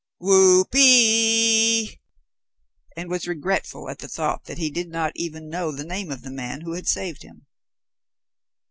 [0.17, 2.01] Whoopee!"
[2.97, 6.23] and was regretful at the thought that he did not even know the name of
[6.23, 7.45] the man who had saved him.